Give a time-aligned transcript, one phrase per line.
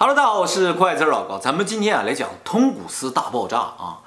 [0.00, 1.40] Hello，大家好，我是快字老高。
[1.40, 3.98] 咱们今天啊来讲通古斯大爆炸啊。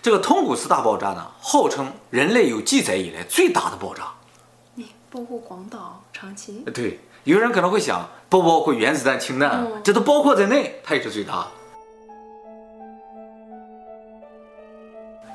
[0.00, 4.04] 这个通古斯大爆炸呢，号称人类有记载以来最大的爆炸。
[4.76, 6.60] 你包括广岛、长崎？
[6.72, 9.64] 对，有人可能会想，包不包括原子弹、氢弹？
[9.64, 11.46] 嗯、这都包括在内，它也是最大的。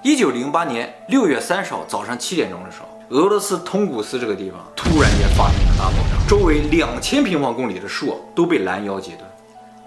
[0.02, 9.30] 一九零八年六月三十号早上七点钟的时候，俄罗斯通古斯这个地方突然间发生了大爆炸，周围两千平方公里的树都被拦腰截断。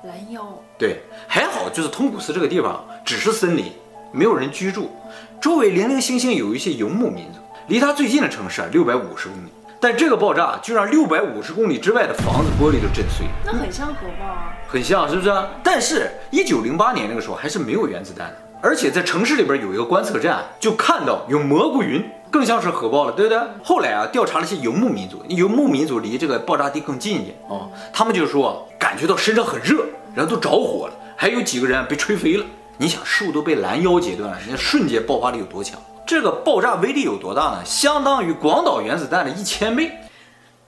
[0.08, 0.42] 拦腰？
[0.76, 3.70] 对，还好，就是通古斯这个地方只是森林。
[4.10, 4.90] 没有人居住，
[5.38, 7.38] 周围零零星星有一些游牧民族。
[7.66, 9.50] 离它最近的城市啊，六百五十公里。
[9.78, 13.26] 但这个爆炸就让六百五十公里之外的房子玻璃都震碎。
[13.44, 15.32] 那很像核爆啊，很像，是不是？
[15.62, 23.38] 但是，一九零八年那个时候还是没有原子弹的，而且在城市里边有一个观测站，就看到有蘑菇云，更像是核爆了，对不对？
[23.62, 29.84] 后来啊，调查了一些游牧民族，游牧民族离这个爆炸地更近一点啊，他们就说感觉到身上很热，
[30.18, 32.44] 然后都着火了，还有几个人被吹飞了。
[32.76, 35.80] 你想树都被拦腰截断了，人家瞬间爆发力有多强？
[36.04, 37.64] 这个爆炸威力有多大呢？
[37.64, 39.92] 相当于广岛原子弹的一千倍。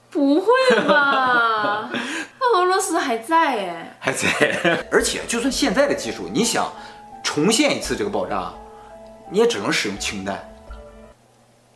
[0.09, 0.47] 不会
[0.87, 1.89] 吧？
[2.39, 4.85] 那俄罗斯还在哎，还在。
[4.89, 6.71] 而且就算现在的技术，你想
[7.21, 8.53] 重现一次这个爆炸，
[9.29, 10.49] 你也只能使用氢弹。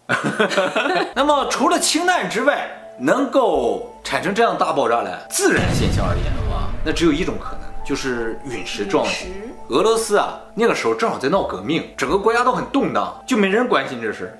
[1.13, 7.64] 那么除了氢弹之外，能够产生这样大爆炸来，自然现象而言的话，那只有一种可能。
[7.85, 9.31] 就是陨石撞击。
[9.69, 14.37] 俄罗斯啊，那个时候正好在闹革命，整个国家都很动荡，就没人关心这事。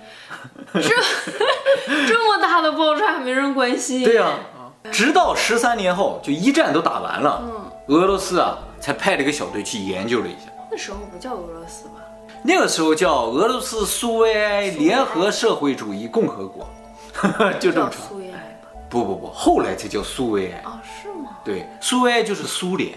[0.73, 0.81] 这
[2.07, 4.03] 这么大的爆炸没人关心？
[4.03, 10.52] 对呀、啊，直到十三年后，就一战都打完了，嗯，俄罗斯啊才派了一个小队去研究了一下。
[10.69, 12.02] 那时候不叫俄罗斯吧？
[12.43, 16.67] 那个时候叫俄罗斯苏维埃联合社会主义共和国，
[17.59, 17.93] 就这么长。
[18.09, 18.69] 苏维埃吧？
[18.87, 20.59] 不不不，后来才叫苏维埃。
[20.59, 21.31] 啊，是吗？
[21.43, 22.93] 对，苏维埃就是苏联。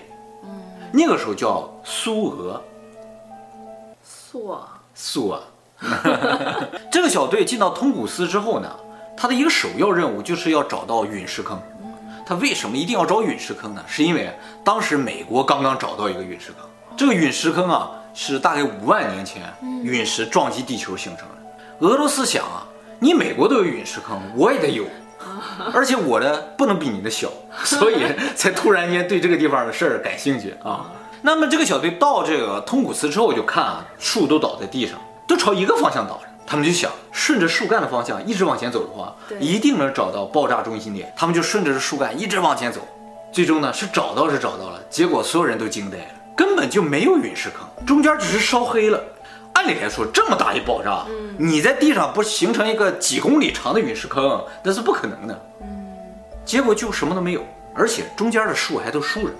[0.93, 2.61] 那个时候叫苏俄，
[4.03, 5.41] 苏啊苏啊，
[6.91, 8.71] 这个小队进到通古斯之后呢，
[9.17, 11.61] 他的一个首要任务就是要找到陨石坑。
[12.27, 13.83] 他为什么一定要找陨石坑呢？
[13.87, 14.31] 是因为
[14.63, 19.51] 当时美国刚刚找到一个陨石坑，这个陨石坑啊是大概五万年前
[19.83, 21.87] 陨石撞击地球形成的。
[21.87, 22.67] 俄罗斯想啊，
[22.99, 24.85] 你美国都有陨石坑，我也得有。
[25.75, 27.29] 而且我的不能比你的小，
[27.65, 30.87] 所以才突然间对这个地方的事儿感兴趣啊。
[31.23, 36.29] 那么这个小队到这个通古斯之后，就看啊，树都倒在地上，都朝一个方向倒着。
[36.47, 41.13] 他们就想，顺着树干的方向一直往前走的话，一定能找到爆炸中心点。
[41.17, 42.81] 他们就顺着这树干一直往前走，
[43.31, 48.99] 最终呢是找到是找到了，结果所有人都惊呆了，根本就没有陨石坑，中间只是烧黑了。
[49.59, 55.47] 按理来说，这么大一爆炸，嗯，你在地上不形成一个几公里长的陨石坑，那是不可能的。
[55.63, 55.97] 嗯，
[56.45, 59.35] 结果就什么都没有，而且中间的树还都竖着，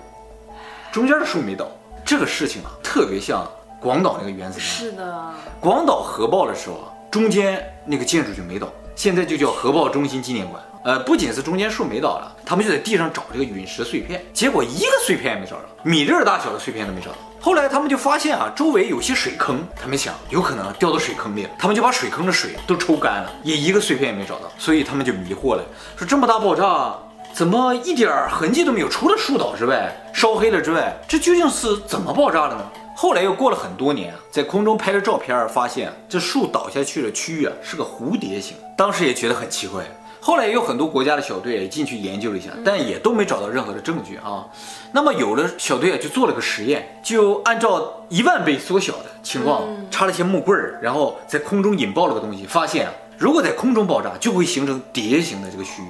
[0.91, 1.65] 中间的树没倒。
[2.03, 4.67] 这个事情啊，特别像广岛那个原子弹。
[4.67, 10.61] 是的，广岛核爆的时候啊，中间那个建筑就没倒，现在就叫核爆中心纪念馆。
[10.83, 17.17] 呃，不仅是中间树没倒了，他们就在地上找这个陨石碎片，结果一个碎片也没找着，米粒儿大小的碎片都没找到。
[17.41, 25.63] 后来他们就发现啊，周围有些水坑，他们想有可能掉到水坑里，他们就把水坑的水都抽干了，也一个碎片也没找到，所以他们就迷惑了，
[25.95, 26.93] 说这么大爆炸，
[27.33, 28.89] 怎么一点痕迹都没有？
[28.89, 32.63] 除了树倒之外，烧黑了之外，这究竟是怎么爆炸的呢？
[32.93, 39.85] 后来又过了很多年，在空中拍了照片，发现这树倒下去的区域啊是个蝴蝶形，当时也觉得很奇怪。
[40.21, 44.45] 后来也有很多国家的小队也进去研究了一下，但也都没找到任何的证据啊。
[44.91, 55.87] 那么有的小队啊就做了个实验，就按照一万倍缩小的情况，插了些木棍儿，然后在空中引爆了个东西，发现啊，如果在空中爆炸，就会形成蝶形的这个区域，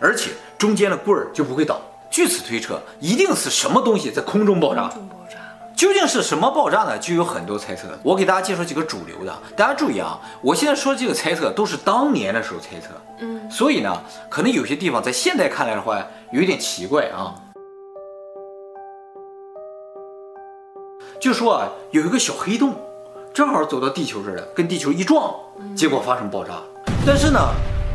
[0.00, 1.80] 而且中间的棍儿就不会倒。
[2.10, 4.90] 据此推测，一定是什么东西在空中爆炸。
[5.78, 6.98] 究竟是什么爆炸呢？
[6.98, 7.86] 就有很多猜测。
[8.02, 10.18] 我给大家介绍几个主流的，大家注意啊！
[10.42, 12.88] 我现在说的这个猜测都是当年的时候猜测，
[13.20, 17.32] 嗯，所以呢，可能有些地方在现在看来的话有一点奇怪啊。
[21.20, 22.74] 就说啊，有一个小黑洞，
[23.32, 25.32] 正好走到地球这儿了，跟地球一撞，
[25.76, 26.54] 结果发生爆炸。
[27.06, 27.38] 但是呢，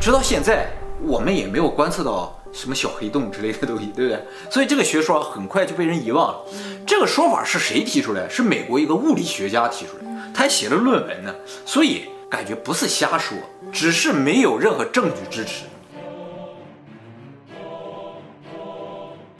[0.00, 0.70] 直到现在
[1.02, 2.34] 我们也没有观测到。
[2.54, 4.24] 什么小黑洞之类的东西，对不对？
[4.48, 6.40] 所以这个学说很快就被人遗忘了。
[6.86, 8.28] 这个说法是谁提出来？
[8.28, 11.34] 是美国一个物理学家提出来，他还写了论文呢。
[11.66, 13.36] 所以感觉不是瞎说，
[13.72, 15.64] 只是没有任何证据支持。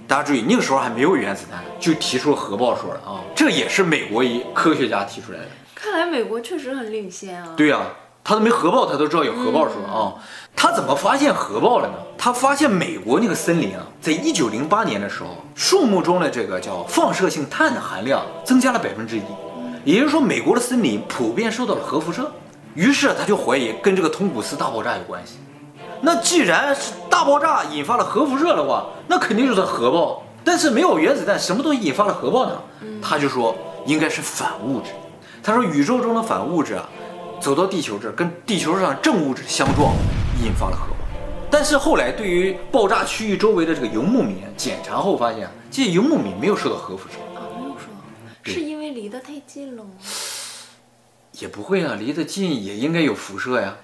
[0.06, 3.24] 大家注意，那个时候还没有原子弹，就提出了核爆说了啊。
[3.34, 5.46] 这也是美国一科学家提出来的。
[5.74, 7.54] 看来美国确实很领先啊。
[7.56, 10.14] 对呀、啊，他都没核爆，他都知道有核爆说啊。
[10.56, 11.94] 他怎么发现核爆了呢？
[12.16, 19.22] 他发现美国那个森林啊，在一九零八年的时候，树木中的这个叫放射性碳的含量增加了百分之一，
[19.84, 22.32] 也就是说，美国的森林普遍受到了核辐射。
[22.74, 25.34] 于是他就怀疑跟这个通古斯大爆炸有关系。
[26.00, 30.22] 那既然是大爆炸引发了核辐射的话，那肯定就是核爆。
[30.42, 32.52] 但是没有原子弹，什么东西引发了核爆呢？
[33.02, 33.54] 他就说
[33.86, 34.92] 应该是反物质。
[35.42, 36.88] 他说宇宙中的反物质啊。
[37.40, 39.94] 走到地球这儿，跟地球上正物质相撞，
[40.42, 40.96] 引发了核爆。
[41.50, 49.90] 但是后来对于爆炸区域周围的这个游牧民检查后发现，这些游牧民没有受到核辐射啊，没有受到，是因为离得太近了吗？
[51.32, 53.76] 也不会啊，离得近也应该有辐射呀。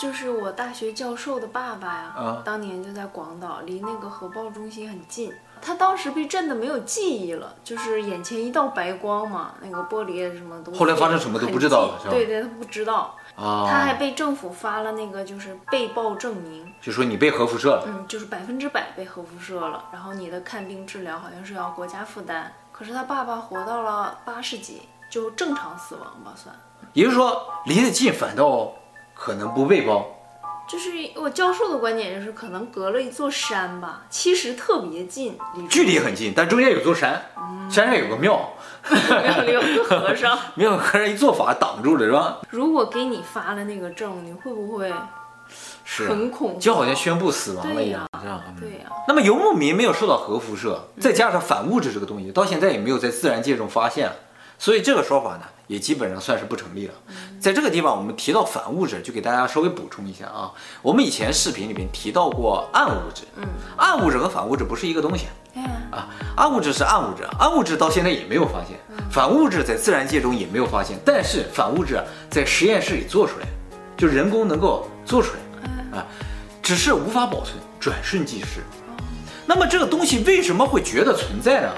[0.00, 5.32] 就是我大学教授的爸爸呀，啊，当年就在广岛，离那个核爆中心很近。
[5.60, 10.72] 他当时被震得没有记忆了，就是眼前一道白光嘛，那个玻璃什么都。
[10.72, 12.10] 后来发生什么都不知道了，是吧？
[12.10, 13.14] 对对，他不知道。
[13.36, 13.66] 啊。
[13.68, 17.84] 他还被政府发了那个就是被曝证明，就说你被核辐射了。
[17.86, 22.52] 嗯，就是百分之百被核辐射了，然后你的看病治疗好像是要国家负担。
[22.72, 26.54] 可是他爸爸活到了八十几，就正常死亡吧算。
[26.92, 28.72] 也就是说，离得近反倒。
[29.18, 30.06] 可能不被爆，
[30.68, 35.38] 就是我教授的观点，就是可能隔了一座山吧，其实特别近，
[35.70, 38.52] 距离很近，但中间有座山，嗯、山上有个庙，
[38.90, 42.38] 庙里有个和尚， 庙和尚一做法挡住了，是吧？
[42.50, 44.92] 如果给你发了那个证，你会不会
[45.84, 46.60] 是很恐怖？
[46.60, 48.08] 就好像宣布死亡了一样。
[48.58, 49.06] 对呀、啊。
[49.06, 54.10] 那么游牧民没有受到核辐射，再加上反物质这个东西，到现在也没有在自然界中发现，
[54.58, 55.42] 所以这个说法呢？
[55.66, 56.94] 也基本上算是不成立了。
[57.40, 60.52] 在这个地方，我们提到反物质，就给大家稍微补充一下啊。
[60.82, 63.44] 我们以前视频里面提到过暗物质，嗯，
[63.76, 65.26] 暗物质和反物质不是一个东西。
[65.90, 68.78] 啊，暗物质是暗物质，暗物质到现在也没有发现，
[69.10, 73.46] 反物质在自然界中也没有发现，但是反物质在实验室里做出来，
[73.96, 76.06] 就人工能够做出来，啊，
[76.62, 78.60] 只是无法保存，转瞬即逝。
[79.46, 81.72] 那么这个东西为什么会觉得存在呢？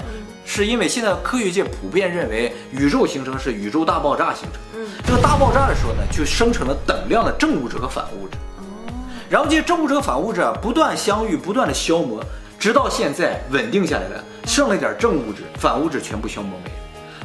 [0.51, 4.59] 是因为现在科学界普遍认为宇宙形成是宇宙大爆炸形成。
[4.73, 8.35] 嗯，这个大爆炸的时候呢，就生成了等量的正物质和反物质。
[8.57, 8.89] 哦，
[9.29, 12.19] 然后这些正物质和反物质啊，不断相遇，不断的消磨，
[12.57, 16.75] 直到现在稳定下来了，剩了点正物质，反物质全部消磨没了。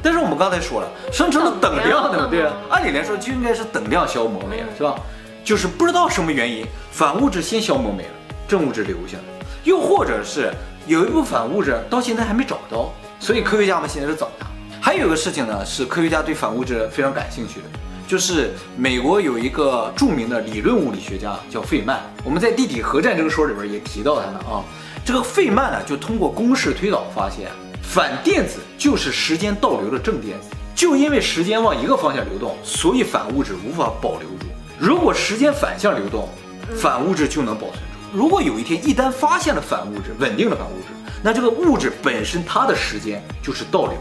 [0.03, 4.97] 但是我们刚才说了，生成了等量的，对啊，按理来说就应该是等量消磨没了，是吧？
[5.43, 8.11] 就是不知道什么原因，反物质先消磨没了，
[8.47, 9.25] 正物质留下了，
[9.65, 10.53] 又或者是
[10.87, 12.93] 有一部分反物质到现在还没找到。
[13.25, 14.47] 所以科学家们现在是找它。
[14.83, 17.67] 还有一个事情呢，是科学家对反物质非常感兴趣的，
[18.07, 22.03] 就是美国有一个著名的理论物理学家叫费曼。
[22.23, 24.63] 我们在地底核战争说里边也提到他了啊。
[25.07, 27.49] 这个费曼呢，就通过公式推导发现，
[27.83, 30.49] 反电子就是时间倒流的正电子。
[30.75, 34.47] 就因为时间往一个方向流动，所以反物质无法保留住。
[34.79, 36.29] 如果时间反向流动，
[36.77, 38.19] 反物质就能保存住。
[38.19, 40.89] 如果有一天一旦发现了反物质，稳定的反物质。
[41.27, 43.95] 那这个物质本身它的时间就是倒流，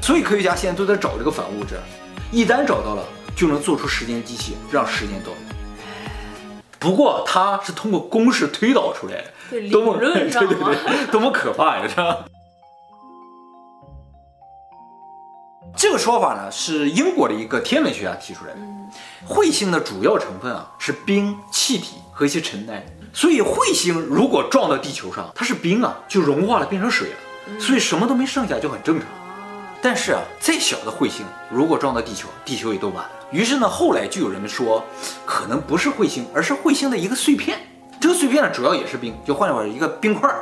[0.00, 1.74] 所以科学家现在都在找这个反物质，
[2.30, 3.04] 一旦找到了，
[3.34, 5.56] 就能做出时间机器，让时间倒流。
[6.78, 11.88] 不过它是通过公式推导出来的，多么 对对对，多么可怕呀！
[11.88, 12.24] 是吧？
[15.76, 18.60] 这个说法呢，是英国的一个天文学家提出来的。
[19.26, 22.86] 彗星的主要成分啊是冰、气体和一些尘埃。
[23.12, 29.06] 所以彗星如果撞到地球上，它是冰啊，就融化了变成水了，所以什么都没剩下就很正常。
[29.80, 33.10] 但是啊，再小的彗星如果撞到地球，地球也都完了。
[33.30, 34.84] 于是呢，后来就有人们说，
[35.24, 37.58] 可能不是彗星，而是彗星的一个碎片。
[38.00, 40.32] 这个碎片呢，主要也是冰，就换句话，一个冰块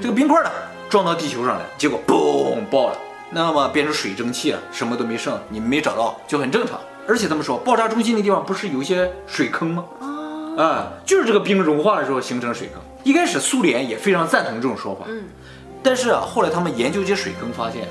[0.00, 0.50] 这个冰块呢
[0.88, 2.96] 撞到地球上来，结果嘣爆了，
[3.30, 6.80] 那么变成水蒸气了，什么都没剩，你们没找到就很正常。
[7.06, 9.84] 而且他们说，爆炸中心那地方不是有一些水坑吗？
[10.60, 12.80] 啊，就是这个冰融化的时候形成水坑。
[13.02, 15.24] 一开始苏联也非常赞同这种说法，嗯，
[15.82, 17.88] 但是啊，后来他们研究这些水坑，发现，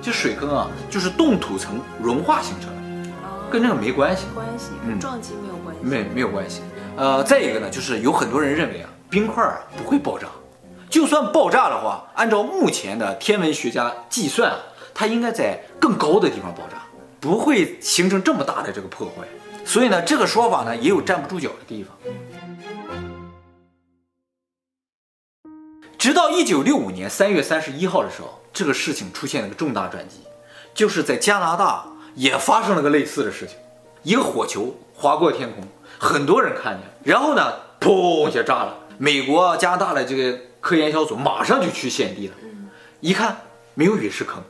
[0.00, 3.10] 这水坑啊，就是冻土层融化形成的，
[3.50, 6.62] 跟这个没关系，关系，嗯，撞击没有关系，没没有关系。
[6.96, 10.26] 呃，再一个呢，就是有很多人认为啊，冰块啊不会爆炸，
[10.88, 14.56] 就算爆炸的话，按照目前的天文学家计算啊，
[14.94, 16.78] 它应该在更高的地方爆炸，
[17.20, 19.26] 不会形成这么大的这个破坏。
[19.66, 21.94] 所以呢，这个说法呢也有站不住脚的地方。
[25.98, 30.20] 直到一九六五年三月三十一号的时候，这个事情出现了个重大转机，
[30.72, 33.56] 就是在加拿大也发生了个类似的事情，
[34.04, 35.66] 一个火球划过天空，
[35.98, 38.78] 很多人看见，然后呢，砰一下炸了。
[38.98, 42.34] 美国、加拿大的这个科研小组马上就去现地了，
[43.00, 43.38] 一看
[43.74, 44.42] 没有陨石坑，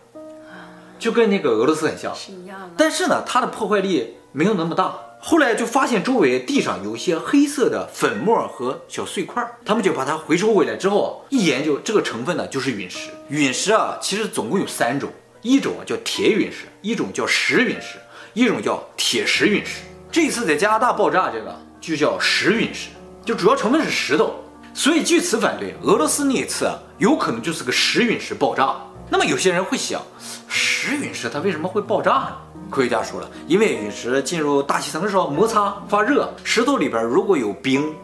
[0.99, 2.75] 就跟那个俄罗斯很像，是一样的。
[2.77, 4.95] 但是呢，它的破坏力没有那么大。
[5.19, 13.09] 后来就发现周围地上有一些黑色的粉末和小碎块，他们就把它回收回来之后，一研究这个成分呢，就是陨石。
[13.31, 17.97] 陨石啊，其实总共有三种，一种啊叫铁陨石，一种叫石陨石，
[18.35, 19.81] 一种叫铁石陨石。
[20.13, 22.91] 这一次在加拿大爆炸这个就叫石陨石，
[23.25, 24.35] 就主要成分是石头。
[24.75, 28.77] 所以据此反对，俄罗斯那一次啊，有可能就是个石陨石爆炸。
[29.09, 30.03] 那么有些人会想，
[30.49, 32.37] 石陨石它为什么会爆炸呢？
[32.69, 37.95] 科学家说了，因为陨石进入大气层的时候摩擦发热，石头里边如果有冰、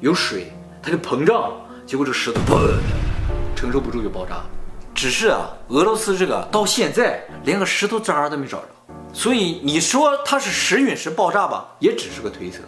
[0.00, 0.52] 有水，
[0.82, 1.50] 它就膨胀，
[1.86, 2.76] 结果这石头嘣，
[3.56, 4.42] 承受不住就爆炸。
[4.94, 8.66] 只是啊，俄罗斯这个到现在连个石头渣都没找着，
[9.14, 12.58] 所以你说它是石陨石爆炸吧，也只是个推测。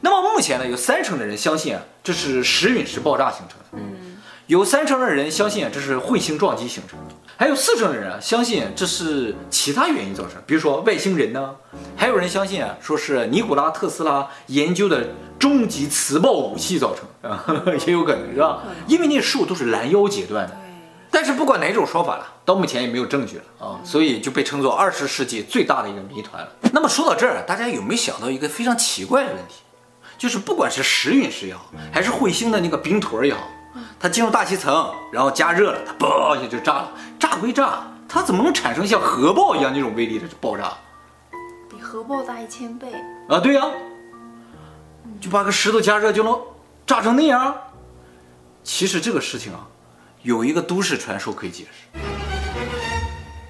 [0.00, 3.64] 那么目前呢，有三成的人相信啊，这是石陨石爆炸形成的。
[3.72, 7.14] 嗯，有三成的人相信啊，这是彗星撞击形成的。
[7.36, 11.54] 还有四成的人啊，相信这是其他原因造成，比如说外星人呢。
[11.96, 17.44] 还有人相信啊，说是尼古拉特斯拉研究的终极磁暴武器造成啊，
[17.86, 18.62] 也有可能是吧？
[18.86, 20.56] 因为那树都是拦腰截断的。
[21.10, 26.48] 但是不管哪种说法了，到目前也没有证据了啊，所以就被称作二十世纪最大的一个谜团了。
[26.72, 29.62] 那么说到这儿，大家有没有想到一个非常奇怪的问题？
[30.16, 33.40] 就是不管是石陨石也好，还是彗星的那个冰坨也好。
[34.04, 36.92] 它进入大气层，然后加热了，它嘣一下就炸了。
[37.18, 40.74] 炸归炸，它怎么能产生像核爆一样那种威力的爆炸？
[41.70, 42.92] 比核爆大一千倍
[43.30, 43.40] 啊！
[43.40, 43.62] 对呀，
[45.22, 46.38] 就把个石头加热就能
[46.86, 47.56] 炸成那样。
[48.62, 49.60] 其实这个事情啊，
[50.20, 51.98] 有一个都市传说可以解释。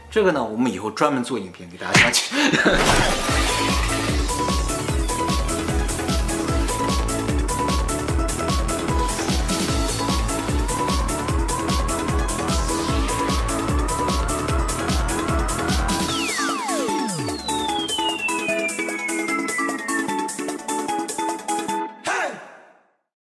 [0.08, 2.20] 这个呢，我们以后专门做影片给大家讲解。